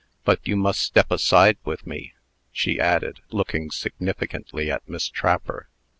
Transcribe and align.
But 0.23 0.39
you 0.47 0.55
must 0.55 0.81
step 0.81 1.11
aside 1.11 1.59
with 1.63 1.85
me," 1.85 2.15
she 2.51 2.79
added, 2.79 3.19
looking 3.29 3.69
significantly 3.69 4.71
at 4.71 4.89
Miss 4.89 5.07
Trapper. 5.07 5.69